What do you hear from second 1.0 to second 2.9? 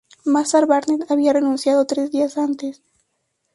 había renunciado tres días antes.